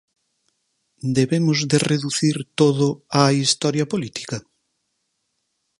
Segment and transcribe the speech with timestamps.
[1.17, 2.87] Debemos de reducir todo
[3.21, 4.37] á historia política?